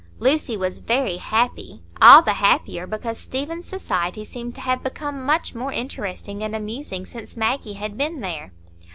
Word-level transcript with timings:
Lucy 0.17 0.57
was 0.57 0.79
very 0.79 1.17
happy, 1.17 1.83
all 2.01 2.23
the 2.23 2.33
happier 2.33 2.87
because 2.87 3.19
Stephen's 3.19 3.67
society 3.67 4.25
seemed 4.25 4.55
to 4.55 4.61
have 4.61 4.81
become 4.81 5.23
much 5.23 5.53
more 5.53 5.71
interesting 5.71 6.41
and 6.41 6.55
amusing 6.55 7.05
since 7.05 7.37
Maggie 7.37 7.73
had 7.73 7.95
been 7.99 8.19
there. 8.19 8.51